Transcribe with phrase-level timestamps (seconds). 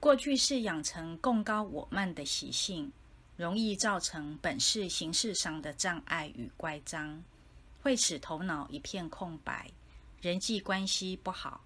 [0.00, 2.90] 过去是养成共高我慢的习性，
[3.36, 7.22] 容易造成本事形式上的障碍与乖张，
[7.82, 9.70] 会使头脑一片空白，
[10.22, 11.60] 人际关系不好，